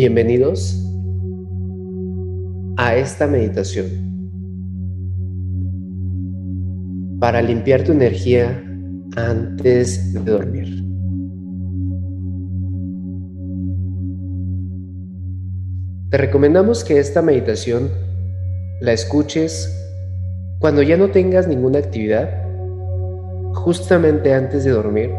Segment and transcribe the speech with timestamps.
[0.00, 0.80] Bienvenidos
[2.76, 3.86] a esta meditación
[7.18, 8.62] para limpiar tu energía
[9.16, 10.84] antes de dormir.
[16.10, 17.90] Te recomendamos que esta meditación
[18.80, 19.68] la escuches
[20.60, 22.30] cuando ya no tengas ninguna actividad,
[23.52, 25.10] justamente antes de dormir,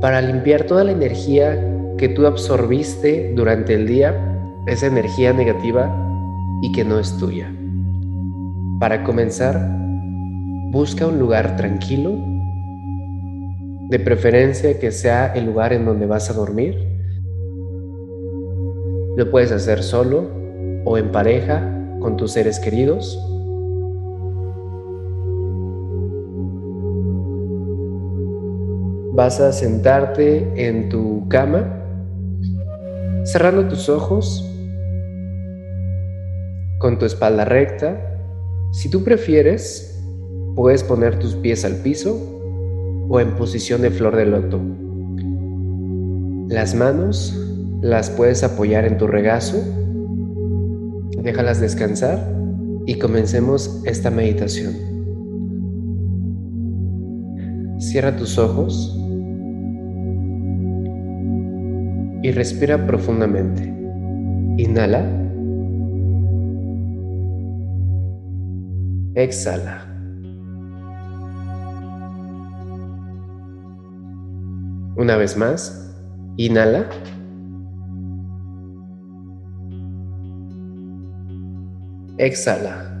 [0.00, 5.94] para limpiar toda la energía que tú absorbiste durante el día, esa energía negativa
[6.62, 7.54] y que no es tuya.
[8.80, 9.60] Para comenzar,
[10.70, 12.12] busca un lugar tranquilo,
[13.90, 16.76] de preferencia que sea el lugar en donde vas a dormir.
[19.16, 20.28] Lo puedes hacer solo
[20.84, 21.70] o en pareja
[22.00, 23.18] con tus seres queridos.
[29.12, 31.83] Vas a sentarte en tu cama
[33.24, 34.48] cerrando tus ojos
[36.78, 38.20] con tu espalda recta.
[38.72, 40.02] Si tú prefieres,
[40.54, 42.18] puedes poner tus pies al piso
[43.08, 44.60] o en posición de flor de loto.
[46.48, 47.34] Las manos
[47.80, 49.62] las puedes apoyar en tu regazo.
[51.22, 52.34] Déjalas descansar
[52.86, 54.74] y comencemos esta meditación.
[57.78, 58.98] Cierra tus ojos
[62.24, 63.62] y respira profundamente.
[64.56, 65.04] Inhala.
[69.14, 69.84] Exhala.
[74.96, 75.94] Una vez más.
[76.38, 76.86] Inhala.
[82.16, 82.93] Exhala.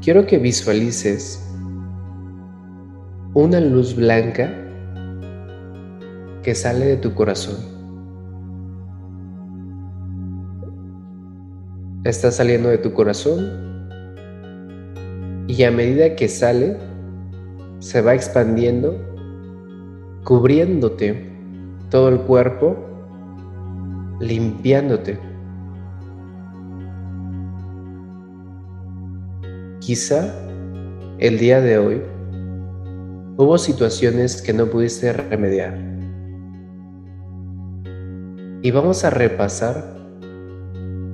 [0.00, 1.46] Quiero que visualices
[3.34, 4.50] una luz blanca
[6.42, 7.56] que sale de tu corazón.
[12.04, 13.70] Está saliendo de tu corazón
[15.46, 16.78] y a medida que sale,
[17.78, 18.96] se va expandiendo,
[20.24, 21.30] cubriéndote
[21.90, 22.76] todo el cuerpo,
[24.18, 25.29] limpiándote.
[29.80, 30.30] Quizá
[31.18, 32.02] el día de hoy
[33.38, 35.74] hubo situaciones que no pudiste remediar.
[38.60, 39.96] Y vamos a repasar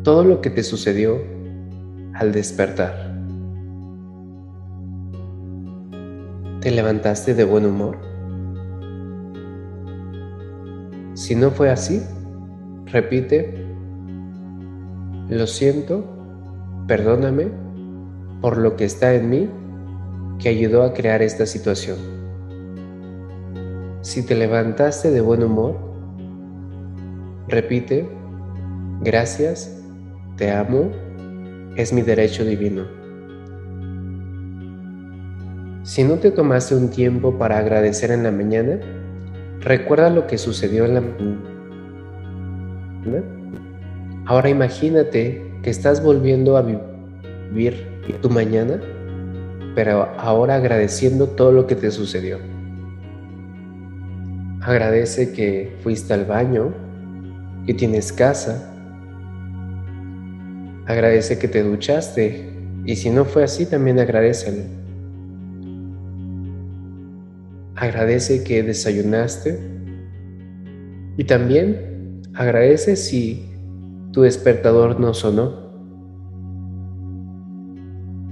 [0.02, 1.22] todo lo que te sucedió
[2.14, 3.14] al despertar.
[6.60, 7.98] ¿Te levantaste de buen humor?
[11.14, 12.02] Si no fue así,
[12.86, 13.64] repite,
[15.28, 16.04] lo siento,
[16.88, 17.65] perdóname
[18.40, 19.50] por lo que está en mí
[20.38, 21.96] que ayudó a crear esta situación.
[24.02, 25.76] Si te levantaste de buen humor,
[27.48, 28.08] repite,
[29.02, 29.82] gracias,
[30.36, 30.90] te amo,
[31.76, 32.84] es mi derecho divino.
[35.82, 38.80] Si no te tomaste un tiempo para agradecer en la mañana,
[39.60, 41.40] recuerda lo que sucedió en la mañana.
[44.26, 48.80] Ahora imagínate que estás volviendo a vivir tu mañana,
[49.74, 52.38] pero ahora agradeciendo todo lo que te sucedió.
[54.60, 56.72] Agradece que fuiste al baño,
[57.66, 58.72] que tienes casa.
[60.86, 62.52] Agradece que te duchaste
[62.84, 64.62] y si no fue así, también agradecelo.
[67.74, 69.58] Agradece que desayunaste
[71.16, 73.50] y también agradece si
[74.12, 75.65] tu despertador no sonó.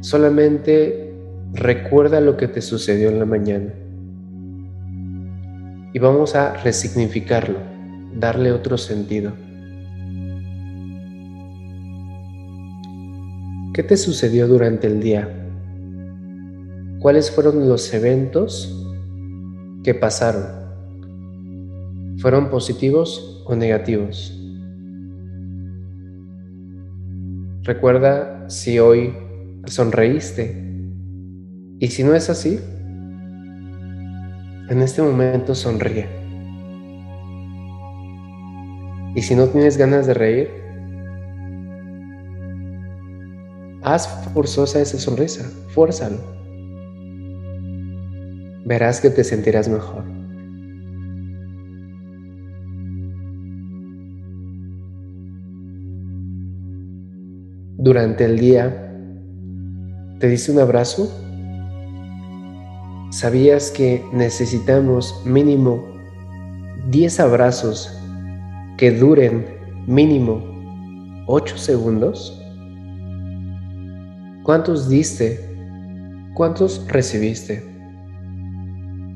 [0.04, 1.14] Solamente
[1.54, 3.72] recuerda lo que te sucedió en la mañana.
[5.94, 7.56] Y vamos a resignificarlo,
[8.14, 9.32] darle otro sentido.
[13.72, 15.26] ¿Qué te sucedió durante el día?
[17.00, 18.86] ¿Cuáles fueron los eventos
[19.82, 20.44] que pasaron?
[22.18, 24.38] ¿Fueron positivos o negativos?
[27.62, 29.23] Recuerda si hoy
[29.66, 30.64] sonreíste.
[31.78, 32.60] Y si no es así,
[34.68, 36.08] en este momento sonríe.
[39.14, 40.50] Y si no tienes ganas de reír,
[43.82, 46.18] haz forzosa esa sonrisa, fuérzalo.
[48.64, 50.04] Verás que te sentirás mejor.
[57.76, 58.83] Durante el día,
[60.24, 61.12] ¿Te diste un abrazo?
[63.10, 65.84] ¿Sabías que necesitamos mínimo
[66.88, 67.94] 10 abrazos
[68.78, 69.44] que duren
[69.86, 70.42] mínimo
[71.26, 72.42] 8 segundos?
[74.44, 75.46] ¿Cuántos diste?
[76.32, 77.62] ¿Cuántos recibiste?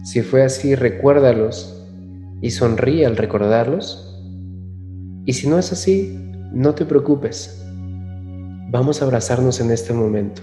[0.04, 1.86] Si fue así, recuérdalos
[2.42, 4.14] y sonríe al recordarlos.
[5.24, 6.20] Y si no es así,
[6.52, 7.64] no te preocupes.
[8.70, 10.42] Vamos a abrazarnos en este momento.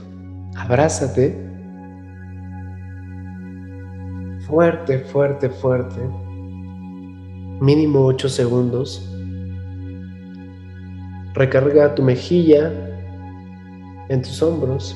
[0.56, 1.46] Abrázate
[4.48, 6.00] fuerte, fuerte, fuerte.
[7.62, 9.12] Mínimo 8 segundos.
[11.34, 12.72] Recarga tu mejilla
[14.10, 14.96] en tus hombros.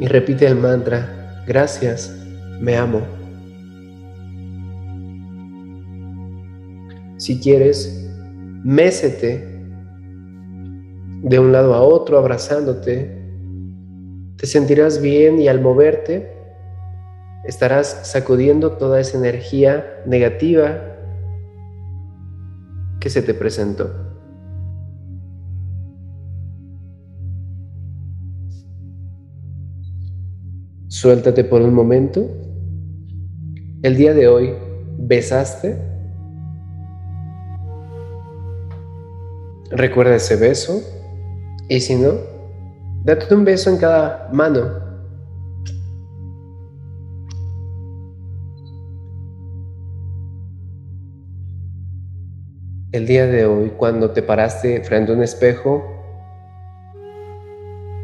[0.00, 2.26] Y repite el mantra, gracias,
[2.60, 3.00] me amo.
[7.16, 8.10] Si quieres,
[8.64, 9.53] mésete
[11.24, 13.24] de un lado a otro abrazándote
[14.36, 16.30] te sentirás bien y al moverte
[17.46, 20.82] estarás sacudiendo toda esa energía negativa
[23.00, 23.90] que se te presentó.
[30.88, 32.28] Suéltate por un momento.
[33.82, 34.54] El día de hoy
[34.98, 35.78] besaste.
[39.70, 40.82] Recuerda ese beso.
[41.68, 42.34] Y si no,
[43.04, 44.62] Date un beso en cada mano.
[52.92, 55.84] El día de hoy, cuando te paraste frente a un espejo,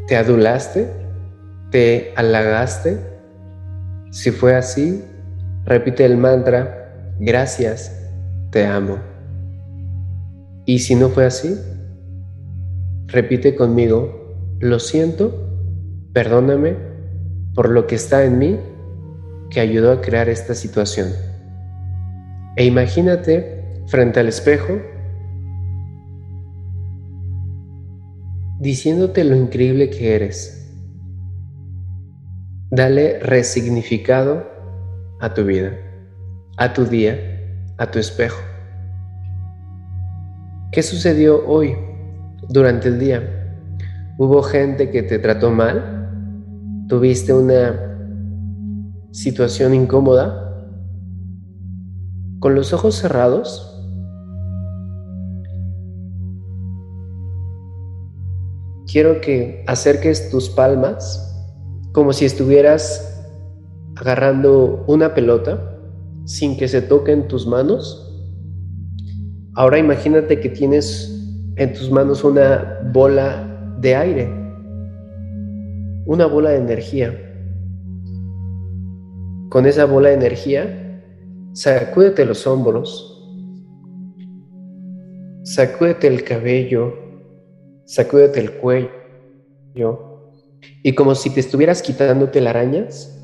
[0.07, 0.87] te adulaste,
[1.71, 2.99] te halagaste.
[4.11, 5.03] Si fue así,
[5.65, 8.07] repite el mantra, gracias,
[8.51, 8.99] te amo.
[10.65, 11.59] Y si no fue así,
[13.11, 15.49] repite conmigo, lo siento,
[16.13, 16.75] perdóname
[17.53, 18.59] por lo que está en mí
[19.49, 21.09] que ayudó a crear esta situación.
[22.55, 24.79] E imagínate frente al espejo
[28.59, 30.57] diciéndote lo increíble que eres.
[32.69, 34.47] Dale resignificado
[35.19, 35.77] a tu vida,
[36.57, 37.17] a tu día,
[37.77, 38.39] a tu espejo.
[40.71, 41.75] ¿Qué sucedió hoy
[42.49, 43.57] durante el día?
[44.17, 46.85] ¿Hubo gente que te trató mal?
[46.87, 47.75] ¿Tuviste una
[49.11, 50.67] situación incómoda?
[52.39, 53.67] Con los ojos cerrados,
[58.91, 61.27] quiero que acerques tus palmas
[61.93, 63.07] como si estuvieras
[63.95, 65.77] agarrando una pelota
[66.25, 68.07] sin que se toquen tus manos.
[69.53, 71.10] Ahora imagínate que tienes
[71.55, 74.29] en tus manos una bola de aire,
[76.05, 77.27] una bola de energía.
[79.49, 81.03] Con esa bola de energía,
[81.53, 83.07] sacúdete los hombros,
[85.43, 86.93] sacúdete el cabello,
[87.85, 88.91] sacúdete el cuello,
[90.83, 93.17] y como si te estuvieras quitando telarañas,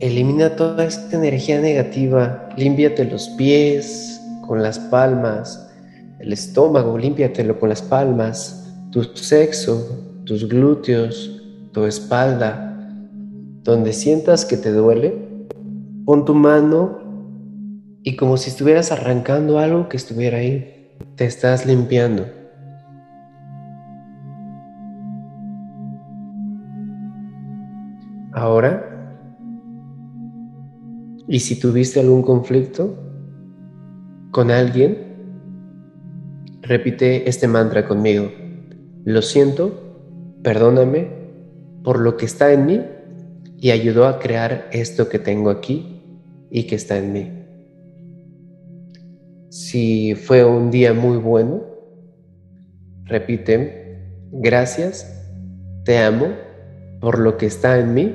[0.00, 4.15] elimina toda esta energía negativa, límpiate los pies
[4.46, 5.70] con las palmas,
[6.18, 12.66] el estómago, límpiatelo con las palmas, tu sexo, tus glúteos, tu espalda,
[13.62, 15.46] donde sientas que te duele,
[16.04, 16.98] pon tu mano
[18.02, 22.24] y como si estuvieras arrancando algo que estuviera ahí, te estás limpiando.
[28.32, 28.86] Ahora,
[31.26, 32.96] y si tuviste algún conflicto
[34.36, 35.06] con alguien,
[36.60, 38.30] Repite este mantra conmigo.
[39.04, 39.96] Lo siento,
[40.42, 41.08] perdóname
[41.82, 42.82] por lo que está en mí
[43.56, 46.02] y ayudó a crear esto que tengo aquí
[46.50, 47.32] y que está en mí.
[49.48, 51.62] Si fue un día muy bueno,
[53.04, 54.02] repite,
[54.32, 55.24] gracias,
[55.84, 56.26] te amo
[57.00, 58.14] por lo que está en mí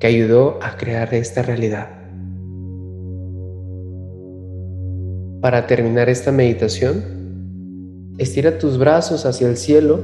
[0.00, 2.03] que ayudó a crear esta realidad.
[5.44, 7.02] Para terminar esta meditación,
[8.16, 10.00] Estira tus brazos hacia el cielo,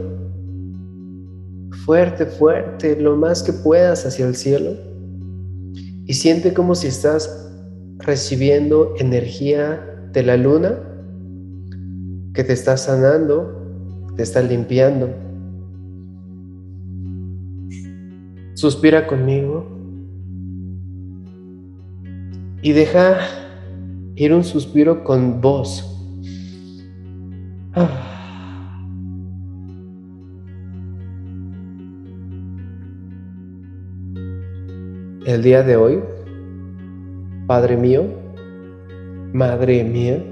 [1.87, 4.73] fuerte, fuerte, lo más que puedas hacia el cielo.
[6.05, 7.51] Y siente como si estás
[7.97, 9.81] recibiendo energía
[10.13, 10.79] de la luna
[12.35, 15.09] que te está sanando, te está limpiando.
[18.53, 19.67] Suspira conmigo
[22.61, 23.21] y deja
[24.21, 25.83] y un suspiro con voz.
[27.73, 27.89] Ah.
[35.25, 36.01] El día de hoy,
[37.47, 38.05] Padre mío,
[39.33, 40.23] Madre mía,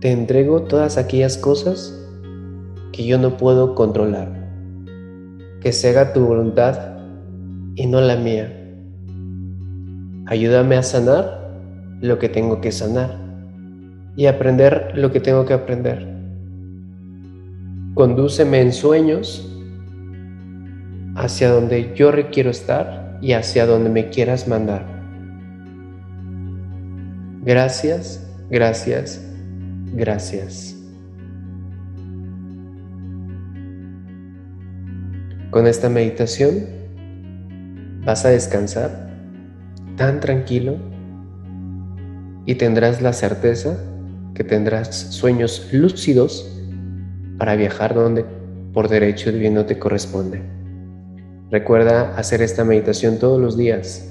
[0.00, 1.98] te entrego todas aquellas cosas
[2.92, 4.50] que yo no puedo controlar.
[5.62, 6.98] Que se haga tu voluntad
[7.74, 8.54] y no la mía.
[10.26, 11.37] Ayúdame a sanar
[12.00, 13.18] lo que tengo que sanar
[14.16, 16.06] y aprender lo que tengo que aprender.
[17.94, 19.44] Condúceme en sueños
[21.14, 24.86] hacia donde yo requiero estar y hacia donde me quieras mandar.
[27.42, 29.24] Gracias, gracias,
[29.94, 30.76] gracias.
[35.50, 36.66] Con esta meditación
[38.04, 39.10] vas a descansar
[39.96, 40.87] tan tranquilo
[42.48, 43.76] y tendrás la certeza
[44.34, 46.50] que tendrás sueños lúcidos
[47.36, 48.24] para viajar donde
[48.72, 50.40] por derecho divino te corresponde.
[51.50, 54.08] Recuerda hacer esta meditación todos los días.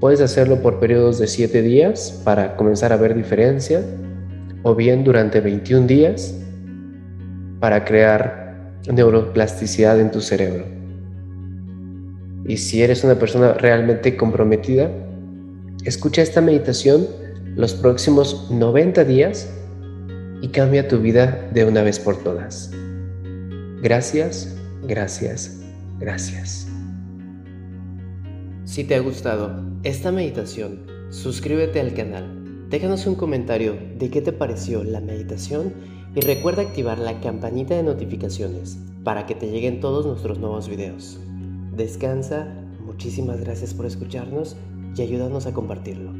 [0.00, 3.84] Puedes hacerlo por periodos de 7 días para comenzar a ver diferencia
[4.64, 6.34] o bien durante 21 días
[7.60, 10.64] para crear neuroplasticidad en tu cerebro.
[12.48, 14.90] Y si eres una persona realmente comprometida,
[15.84, 17.19] escucha esta meditación
[17.56, 19.50] los próximos 90 días
[20.40, 22.70] y cambia tu vida de una vez por todas.
[23.82, 25.60] Gracias, gracias,
[25.98, 26.68] gracias.
[28.64, 34.32] Si te ha gustado esta meditación, suscríbete al canal, déjanos un comentario de qué te
[34.32, 35.72] pareció la meditación
[36.14, 41.18] y recuerda activar la campanita de notificaciones para que te lleguen todos nuestros nuevos videos.
[41.76, 42.46] Descansa,
[42.84, 44.56] muchísimas gracias por escucharnos
[44.96, 46.19] y ayúdanos a compartirlo.